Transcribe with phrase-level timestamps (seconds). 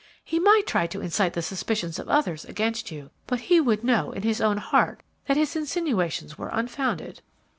[0.23, 4.11] "He might try to incite the suspicions of others against you, but he would know
[4.11, 7.21] in his own heart that his insinuations were unfounded."